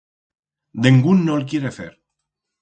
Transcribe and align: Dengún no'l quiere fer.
Dengún 0.87 1.21
no'l 1.27 1.45
quiere 1.53 1.73
fer. 1.77 1.89